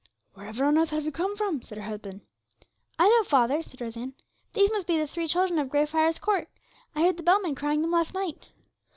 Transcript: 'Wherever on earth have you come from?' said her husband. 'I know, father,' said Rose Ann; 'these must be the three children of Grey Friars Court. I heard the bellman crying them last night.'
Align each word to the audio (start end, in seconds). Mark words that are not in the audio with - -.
'Wherever 0.33 0.65
on 0.65 0.79
earth 0.79 0.89
have 0.89 1.05
you 1.05 1.11
come 1.11 1.37
from?' 1.37 1.61
said 1.61 1.77
her 1.77 1.83
husband. 1.83 2.21
'I 2.97 3.07
know, 3.07 3.23
father,' 3.23 3.61
said 3.61 3.79
Rose 3.79 3.95
Ann; 3.95 4.15
'these 4.53 4.71
must 4.71 4.87
be 4.87 4.97
the 4.97 5.05
three 5.05 5.27
children 5.27 5.59
of 5.59 5.69
Grey 5.69 5.85
Friars 5.85 6.17
Court. 6.17 6.49
I 6.95 7.01
heard 7.03 7.17
the 7.17 7.23
bellman 7.23 7.53
crying 7.53 7.83
them 7.83 7.91
last 7.91 8.15
night.' 8.15 8.49